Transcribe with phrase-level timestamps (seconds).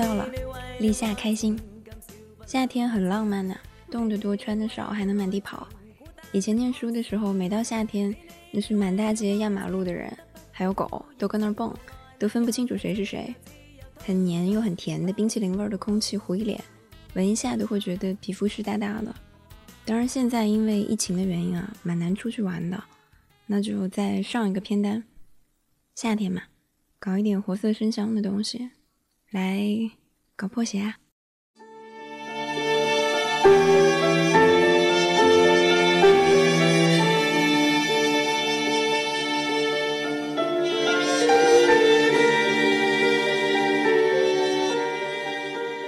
[0.00, 0.26] 到了，
[0.78, 1.60] 立夏开心。
[2.46, 3.54] 夏天很浪漫呐，
[3.90, 5.68] 动得多，穿得少，还能满地跑。
[6.32, 8.16] 以前念书的时候，每到夏天，
[8.50, 10.10] 那是满大街压马路的人，
[10.50, 11.74] 还有狗都搁那儿蹦，
[12.18, 13.34] 都分不清楚谁是谁。
[13.98, 16.58] 很黏又很甜的冰淇淋味的空气糊一脸，
[17.12, 19.14] 闻一下都会觉得皮肤湿哒哒的。
[19.84, 22.82] 当然，现在因为疫情的原因啊，蛮难出去玩的。
[23.44, 25.04] 那就再上一个片单，
[25.94, 26.44] 夏天嘛，
[26.98, 28.70] 搞一点活色生香的东西，
[29.30, 29.90] 来
[30.34, 30.96] 搞破鞋啊！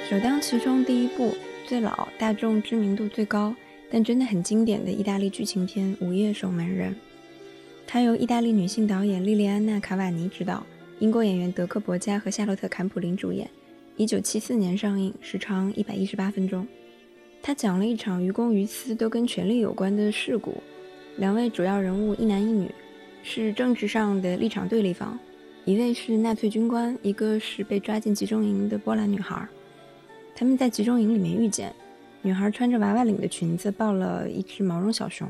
[0.08, 1.34] 首当其冲第一部，
[1.66, 3.52] 最老、大众知名度最高。
[3.90, 6.92] 但真的很经典的意大利剧情片《午夜守门人》，
[7.86, 10.64] 它由意大利女性导演莉莉安娜·卡瓦尼执导，
[11.02, 13.50] 英国演员德克·伯加和夏洛特·坎普林主演，
[13.96, 16.64] 一九七四年上映，时长一百一十八分钟。
[17.42, 20.62] 它讲了一场于公于私都跟权力有关的事故，
[21.16, 22.70] 两位主要人物一男一女，
[23.24, 25.18] 是政治上的立场对立方，
[25.64, 29.44] 一位是纳粹军官，一个是被抓进集中营的波兰女孩。
[30.36, 31.74] 他们在集中营里面遇见。
[32.22, 35.28] 女孩穿着娃娃领的裙子，抱了一只毛绒小熊，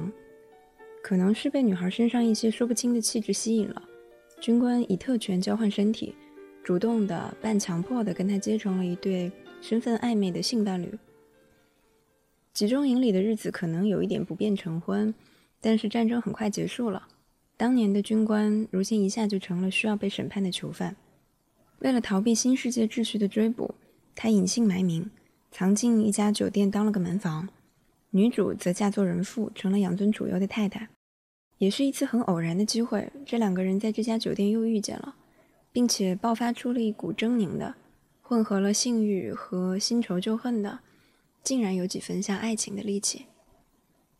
[1.03, 3.83] 可能是被女孩身上一些说不清的气质吸引了。
[4.43, 6.17] 军官以特权交换身体，
[6.65, 10.99] 主动的、半强迫的跟他结成了一对身份暧昧的性伴侣。
[12.53, 15.15] 集中营里的日子可能有一点不便成婚，
[15.61, 17.07] 但是战争很快结束了。
[17.57, 20.97] 当年的军官如今一下就成了需要被审判的囚犯。
[21.79, 23.77] 为了逃避新世界秩序的追捕，
[24.17, 25.09] 他隐姓埋名。
[25.53, 27.49] 藏进一家酒店当了个门房，
[28.11, 30.89] 女主则嫁作人妇，成了养尊处优的太太。
[31.63, 35.15] 也是一次很偶然的机会，这两个人在这家酒店又遇见了，
[35.71, 37.77] 并且爆发出了一股狰狞的、
[38.21, 40.81] 混合了性欲和新仇旧恨的，
[41.45, 43.27] 竟然有几分像爱情的戾气。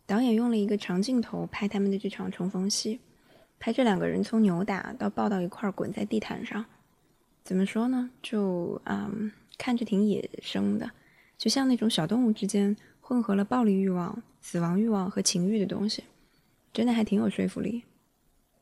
[0.07, 3.01] 导演用了一个长镜头拍他们的这场重逢戏，
[3.59, 6.65] 拍这两个人从扭打到抱到一块儿滚在地毯上，
[7.43, 8.09] 怎么说呢？
[8.23, 10.89] 就嗯，看着挺野生的。
[11.37, 16.05] 就像那种小动物之间混合了暴力欲望、死亡欲望和情欲的东西，
[16.73, 17.85] 真的还挺有说服力。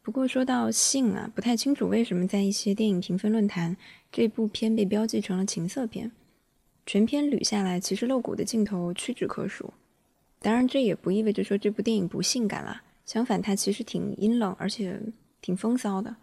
[0.03, 3.77] 不过说到性啊，不太清楚为什么在一些电影评分论坛，
[4.11, 6.11] 这部片被标记成了情色片。
[6.87, 9.73] 全片捋下来，其实露骨的镜头屈指可数。
[10.41, 15.01] 当然，这也不意味着说这部电影不性感啦，相反，它其实挺阴冷，而且
[15.41, 16.17] 挺风骚的，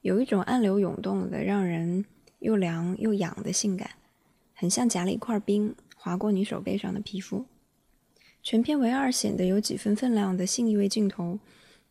[0.00, 2.04] 有一种暗流涌动的、让人
[2.38, 3.90] 又凉又痒的性感，
[4.54, 5.74] 很像夹了一块冰。
[5.98, 7.44] 划过你手背上的皮肤，
[8.46, 11.36] 全片唯二显得有几分分量的性意味镜头，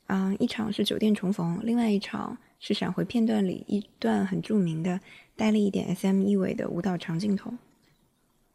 [0.08, 4.98] 啊，一场是酒店重逢，另外一场是闪回片段里一段很著名的
[5.36, 7.52] 带了一点 SM 意味的舞蹈长镜头。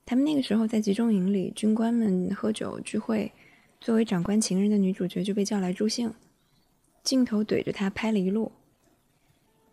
[0.07, 3.31] 他们那个时候在集中营里，军官们喝酒聚会，
[3.83, 6.11] 作为长官情人的女主角就被叫来助兴，
[7.05, 8.51] 镜头怼着她拍了一路。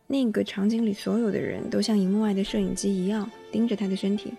[0.06, 4.34] 那个场景里所有的人都像荧幕外的摄影机一样盯着她的身体。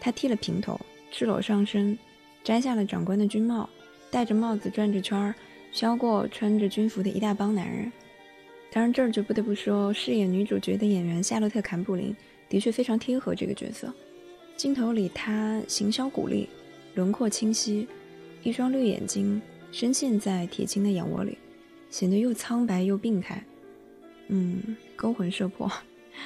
[0.00, 0.80] 他剃了平头，
[1.12, 1.96] 赤裸上身，
[2.46, 3.68] 摘下了长官的军帽，
[4.08, 5.34] 戴着帽子转着圈儿，
[5.72, 7.90] 削过穿着军服的一大帮男人。
[8.70, 12.14] 当然，这儿就不得不说，饰演女主角的演员夏洛特·坎普林
[12.48, 13.92] 的确非常贴合这个角色。
[14.56, 16.48] 镜头里，她形销骨立，
[16.94, 17.88] 轮廓清晰，
[18.44, 19.42] 一双绿眼睛
[19.72, 21.36] 深陷在铁青的眼窝里，
[21.90, 23.44] 显得又苍白又病态。
[24.28, 25.68] 嗯，勾魂摄魄。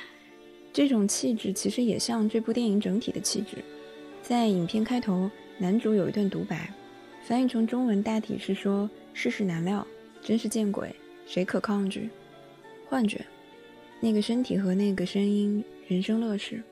[0.70, 3.64] 这种气质其实也像这部电影整体的气质。
[4.22, 6.72] 在影片开头，男主有一段独白，
[7.22, 9.86] 翻译成中文大体是说：“世事难料，
[10.22, 12.08] 真是见鬼，谁可抗拒？
[12.88, 13.22] 幻觉，
[14.00, 16.62] 那个身体和那个声音，人生乐事。”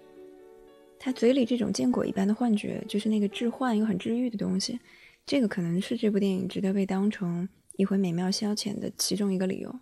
[0.98, 4.80] 他嘴里这种见鬼一般的幻觉，就是那个致幻又很治愈的东西。
[5.26, 7.46] 这个可能是这部电影值得被当成
[7.76, 9.78] 一回美妙消遣的其中一个理由。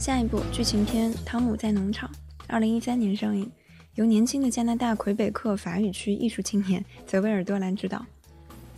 [0.00, 2.08] 下一部剧情片《汤姆在农场》，
[2.46, 3.52] 二零一三年上映，
[3.96, 7.98] 由年轻的加拿大魁北克法语区艺术青年泽维尔多兰执导。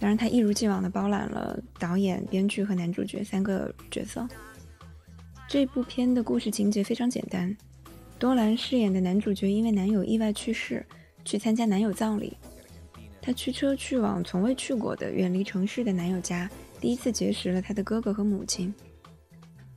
[0.00, 4.26] 当然，他一如既往的包揽了导演、编剧和男主角三个角色。
[5.46, 7.56] 这部片的故事情节非常简单，
[8.18, 10.84] 多兰饰演的男主角因为男友意外去世，
[11.24, 12.36] 去参加男友葬礼。
[13.20, 18.74] 他驱车去往从未去过的远离城市的男友家，第一次结识了他的哥哥和母亲。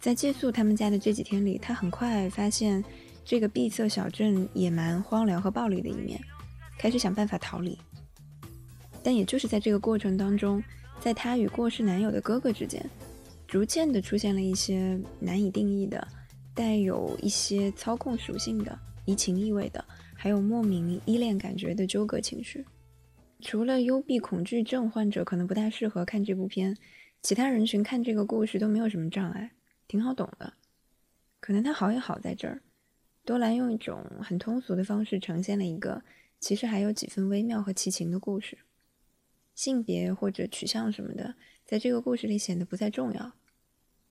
[0.05, 2.85] 在借宿他们家的这几天里，他很快发现
[3.23, 6.21] 这个闭塞小镇野蛮、荒凉和暴力的一面，
[6.77, 7.75] 开始想办法逃离。
[9.01, 10.63] 但也就是在这个过程当中，
[10.99, 12.87] 在他与过世男友的哥哥之间，
[13.47, 16.07] 逐渐的出现了一些难以定义的、
[16.53, 22.63] 带有一些操控属性的、移情意味的，还有莫名依恋感觉的纠葛情绪。
[23.41, 26.77] 除了幽闭恐惧症患者可能不大适合看这部片，
[27.23, 29.49] 其他人群看这个故事都没有什么障碍。
[29.87, 30.53] 挺好懂的，
[31.39, 32.61] 可能它好也好在这儿，
[33.23, 36.03] 多兰用一种很通俗的方式呈现了一个
[36.39, 38.57] 其实还有几分微妙和奇情的故事。
[39.53, 43.33] 性别或者取向什么的，在这个故事里显得不再重要。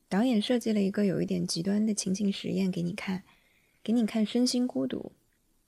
[0.08, 3.24] 导演设计了一个有一点极端的情景实验给你看，
[3.82, 5.12] 给你看身心孤独，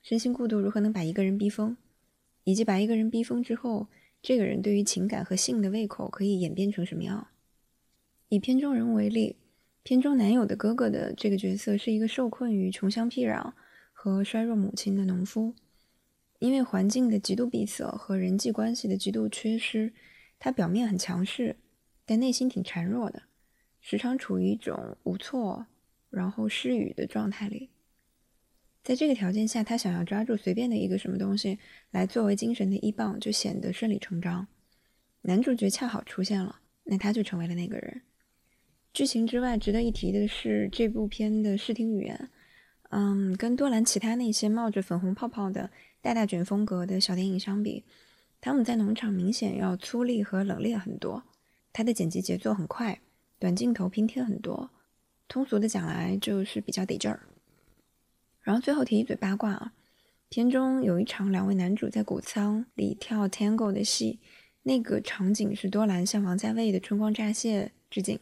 [0.01, 1.77] 身心孤独如何能把一个人逼疯，
[2.45, 3.87] 以及把一个人逼疯之后，
[4.21, 7.27] 这个人对于情感和性的胃口可以演变成什么样。
[8.29, 9.35] 以片中人为例。
[9.87, 13.53] 片中男友的哥哥的这个角色是一个受困于穷乡僻壤
[13.93, 15.55] 和衰弱母亲的农夫，
[16.39, 19.93] 因为环境的极度闭塞和人际关系的极度缺失，
[20.39, 21.55] 他表面很强势，
[22.05, 23.23] 但内心挺孱弱的，
[23.79, 25.65] 时常处于一种无措
[26.09, 27.69] 然后失语的状态里。
[28.83, 31.59] 在这个条件下，他想要抓住随便的一个什么东西
[31.91, 34.47] 来作为精神的依傍，就显得顺理成章。
[35.21, 38.01] 男主角恰好出现了，那他就成为了那个人。
[38.97, 42.29] 剧情之外，值得一提的是这部片的视听语言，
[42.89, 45.69] 嗯，跟多兰其他那些冒着粉红泡泡的
[46.01, 47.83] 大大卷风格的小电影相比，
[48.41, 51.21] 他们在农场明显要粗粝和冷冽很多。
[51.71, 52.99] 它的剪辑节奏很快，
[53.37, 54.71] 短镜头拼贴很多，
[55.27, 57.19] 通俗的讲来就是比较得劲儿。
[58.41, 59.73] 然后最后提一嘴八卦啊，
[60.27, 64.17] 片中有一场两位男主在谷仓里跳 tango 的戏，
[64.63, 68.19] 那个场景是多兰向王家卫的《春光乍泄》致敬。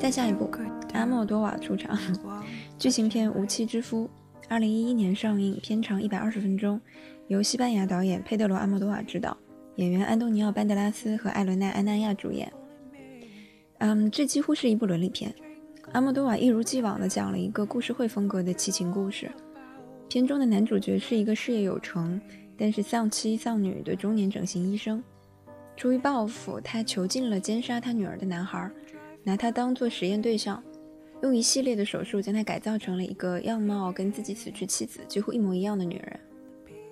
[0.00, 0.50] 再下一部，
[0.94, 1.96] 阿莫多瓦出场，
[2.76, 4.06] 剧情片《无妻之夫》，
[4.48, 6.80] 二零一一年上映，片长一百二十分钟，
[7.28, 9.36] 由西班牙导演佩德罗·阿莫多瓦执导，
[9.76, 12.52] 演员安东尼奥·班德拉斯和艾伦娜·安南亚主演。
[13.78, 15.32] 嗯，这几乎是一部伦理片。
[15.92, 19.30] 阿莫多瓦一如既往地讲了一个故事会风格的奇情故事。
[20.08, 22.20] 片中的男主角是一个事业有成，
[22.58, 25.02] 但是丧妻丧女的中年整形医生。
[25.76, 28.68] 出于报复，他囚禁了奸杀他女儿的男孩，
[29.22, 30.60] 拿他当做实验对象，
[31.22, 36.20] 用一系列的手术将他改造成了一个样貌跟自己死去妻子几乎一模一样的女人。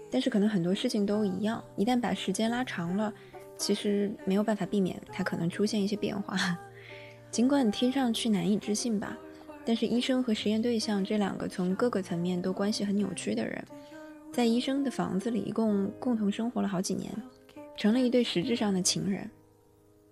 [0.09, 3.13] 但是可能很多事情都一样，一旦把时间拉长了，
[3.59, 6.57] 其实没有办法避免他可能出现一些变化。
[7.29, 9.19] 尽管听上去难以置信吧，
[9.65, 13.65] 但是医生和实验对象这两个从各个层面都关系很扭曲的人，
[14.37, 17.11] 在医生的房子里一共共同生活了好几年。
[17.75, 19.31] 成了一对实质上的情人，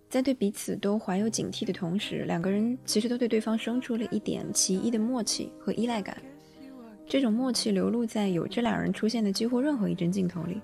[0.09, 6.17] 在对彼此都怀有警惕的同时，两个人其实都对对方生出了一点奇异的默契和依赖感。
[7.07, 10.59] 这种默契流露在有这两人出现的几乎任何一帧镜头里，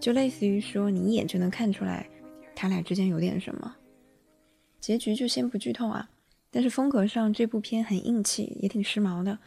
[0.00, 2.08] 就类似于说你一眼就能看出来
[2.56, 3.76] 他俩之间有点什么。
[4.80, 6.08] 结局就先不剧透啊，
[6.50, 9.38] 但是风格上这部片很硬气，也挺时髦的，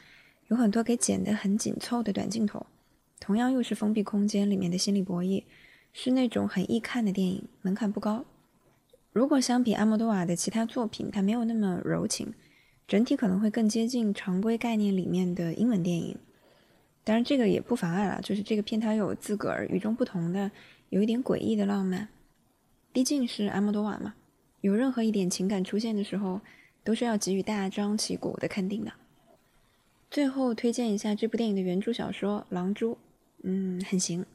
[0.50, 2.64] 有很多给剪得很紧凑的短镜头，
[3.20, 5.44] 同样又是封闭空间里面的心理博弈。
[5.94, 8.24] 是那种很易看的电影，门槛不高。
[9.12, 12.34] 如果相比阿莫多瓦的其他作品，它没有那么柔情，
[12.88, 16.16] 整体可能会更接近常规概念里面的英文电影。
[17.04, 20.52] 当然，这个也不妨碍了，就是这个片它有自个儿与众不同的、
[20.90, 22.10] 有一点诡异的浪漫。
[22.94, 24.14] 毕竟是阿莫多瓦嘛，
[24.62, 26.42] 有任何一点情感出现的时候，
[26.84, 28.92] 都是要给予大张旗鼓的肯定的。
[30.12, 32.92] 最后推荐一下这部电影的原著小说《狼蛛》，
[33.44, 34.26] 嗯，很行。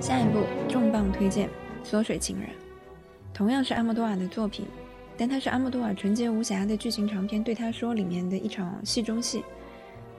[0.00, 1.48] 下一部重磅推荐
[1.84, 2.48] 《缩水情人》，
[3.34, 4.66] 同样是阿莫多瓦的作品，
[5.16, 7.42] 但它是阿莫多瓦纯洁无瑕的剧情长片。
[7.42, 9.44] 对他说，里面的一场戏中戏，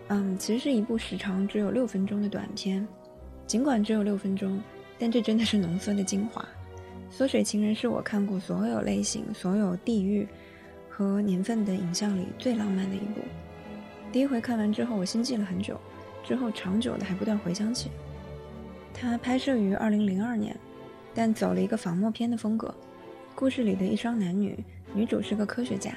[0.10, 2.88] 嗯，其实是一部时长只有六分钟的短片。
[3.48, 4.62] 尽管只有六分钟，
[4.98, 6.42] 但这真的是浓缩的精华。
[7.10, 10.28] 《缩水情人》是我看过所有类型、所有地域
[10.90, 13.22] 和年份的影像里最浪漫的一部。
[14.12, 15.80] 第一回看完之后，我心悸了很久，
[16.24, 17.90] 之后长久的还不断回想起。
[18.94, 20.56] 它拍摄于二零零二年。
[21.16, 22.74] 但走了一个仿默片的风格，
[23.36, 24.58] 故事里的一双男女，
[24.96, 25.94] 女主是个科学家，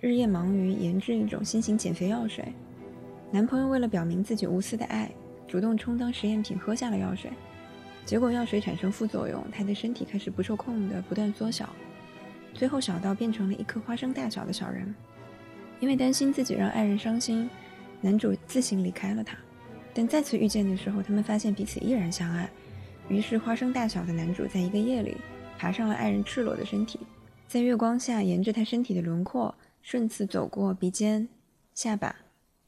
[0.00, 2.44] 日夜忙于研制一种新型减肥药水。
[3.34, 5.10] 男朋友为了表明自己无私的爱，
[5.48, 7.32] 主动充当实验品喝下了药水，
[8.06, 11.68] 结果药水产生副作用，他的身体开始不受控的不断缩小，
[12.52, 14.94] 最后小到变成了一颗花生大小的小人。
[15.80, 17.50] 因为担心自己让爱人伤心，
[18.00, 19.36] 男主自行离开了他。
[19.92, 22.48] 但再次遇见的时候，他们发现彼此依然相爱。
[23.08, 25.16] 于是，花生大小的男主在一个夜里
[25.58, 27.00] 爬上了爱人赤裸的身体，
[27.48, 31.28] 在月光下沿着他身体的轮廓顺次走过鼻尖、
[31.74, 32.14] 下巴、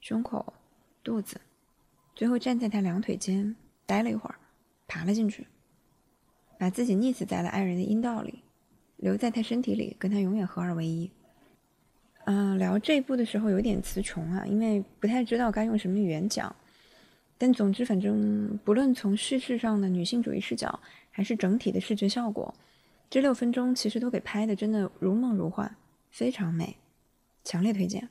[0.08, 0.54] 胸口、
[1.02, 1.40] 肚子，
[2.14, 4.36] 最后站在他两腿间待了一会儿，
[4.86, 5.44] 爬了进去，
[6.56, 8.44] 把自己溺死在了爱人的阴道里，
[8.98, 11.10] 留在他身体里，跟他永远合二为一。
[12.26, 16.54] 嗯，聊这一步的时候有点词穷啊，因为不太知道该用什么语言讲。
[17.36, 20.78] 但总之，反正不论从叙事上的女性主义视角，
[21.10, 22.54] 还是整体的视觉效果，
[23.10, 25.68] 这六分钟其实都给拍的真的如梦如幻，
[26.10, 26.76] 非常美，
[27.42, 28.08] 强烈推荐。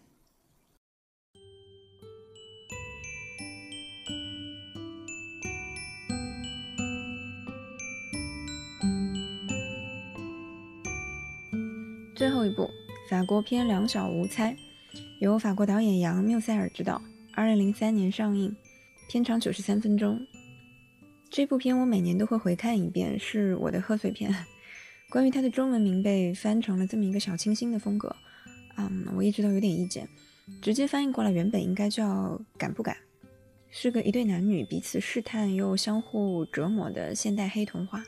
[12.16, 12.72] 最后一部
[13.10, 14.54] 法国片《两小无猜》，
[15.20, 17.02] 由法国导演杨缪塞尔执导，
[17.34, 18.56] 二零零三年上映。
[19.10, 20.26] 片长九十三分钟，
[21.30, 24.34] 这部片我每年都会回看一遍，是我的贺岁片。
[25.10, 28.16] 关于它的中文名被翻成了这么一个小清新的风格，
[28.78, 30.08] 嗯，我一直都有点意见。
[30.62, 32.96] 直接翻译过来，原本应该叫“敢不敢”，
[33.70, 38.06] 是个一对男女彼此试探又相互折磨的现代黑童话。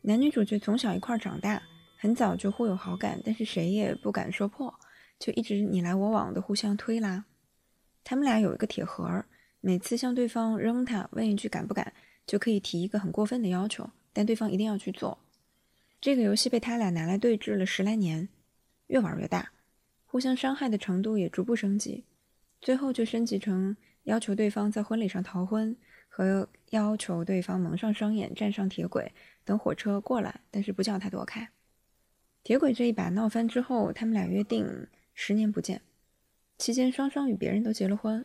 [0.00, 1.62] 男女主角从小一块长大，
[2.06, 4.72] 很早就互有好感，但是谁也不敢说破，
[5.18, 7.24] 就一直你来我往的互相推拉。
[8.04, 9.24] 他们俩有一个铁盒。
[9.60, 11.92] 每次向对方扔它，问一句敢不敢，
[12.24, 15.18] 就可以提一个很过分的要求，但对方一定要去做。
[16.00, 18.28] 这个游戏被他俩拿来对峙了十来年，
[18.86, 19.50] 越玩越大，
[20.04, 22.04] 互相伤害的程度也逐步升级，
[22.60, 29.10] 最后就升级成要求对方在婚礼上逃婚，和要求对方蒙上双眼站上铁轨
[29.44, 31.50] 等火车过来，但是不叫他躲开。
[32.46, 35.82] 铁轨这一把闹翻之后，他们俩约定十年不见，
[36.58, 38.24] 期间双双与别人都结了婚。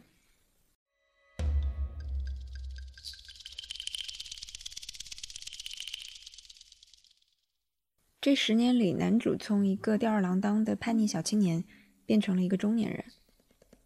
[8.21, 11.63] 这十年里，男主从一个吊儿郎当的叛逆小青年，
[12.05, 13.03] 变成了一个中年人，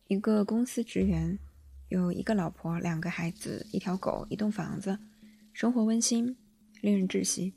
[0.08, 1.40] 一个公司职员，
[1.88, 5.00] 有一个老婆，两个孩子，一条狗，一栋房子，
[5.54, 6.36] 生活温馨，
[6.82, 7.54] 令人窒息。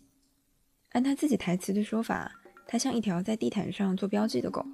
[0.91, 2.38] 按他自己台词的说法，
[2.71, 4.65] 它像一条在地毯上做标记的狗，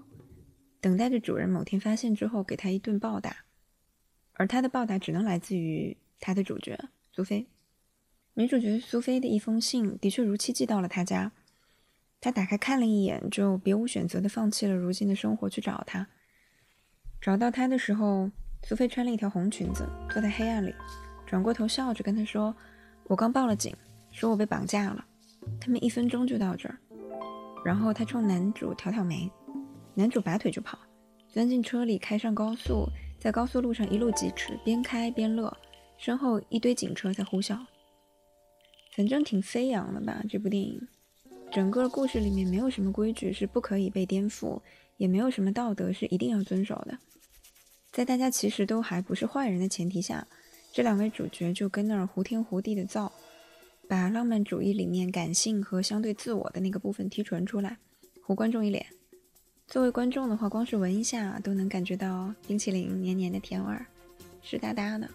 [0.81, 3.45] 等待着主人某天发现之后给它一顿暴打，
[4.33, 6.77] 而他的暴打只能来自于他的主角
[7.13, 7.47] 苏菲。
[8.35, 11.31] 女主角苏菲的一封信，的确如期寄到了他家。
[12.21, 16.09] 他打开看了一眼，就别无选择的放弃了如今的生活去找他。
[17.21, 18.29] 找到他的时候，
[18.65, 20.75] 苏菲穿了一条红裙子，坐在黑暗里，
[21.25, 22.57] 转过头笑着跟他说
[23.07, 23.73] ：“我刚报了警，
[24.11, 25.07] 说我被绑架了，
[25.61, 26.77] 他们一分钟就到这儿。”
[27.64, 29.30] 然后他冲男主挑挑眉，
[29.94, 30.78] 男主拔腿就跑，
[31.28, 32.87] 钻进车里开上高速，
[33.18, 35.56] 在高速路上一路疾驰，边开边乐，
[35.97, 37.59] 身后一堆警车在呼啸。
[38.94, 40.87] 反正挺飞扬的吧，这部电影。
[41.50, 44.61] 整个故事里面没有什么规矩是不可以被颠覆，
[44.97, 46.99] 也没有什么道德是一定要遵守的。
[47.90, 50.26] 在大家其实都还不是坏人的前提下，
[50.73, 53.11] 这两位主角就跟那儿胡天胡地的造，
[53.88, 57.79] 把浪漫主义里面感性和相对自我的那个部分提纯出来，
[58.23, 58.85] 糊观众一脸。
[59.67, 63.87] 作为观众的话，光是闻一下都能感觉到冰淇淋黏黏的甜味儿，
[64.43, 65.09] 湿哒哒的。